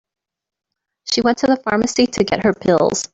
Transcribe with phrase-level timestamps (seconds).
[1.11, 3.07] She went to the pharmacy to get her pills.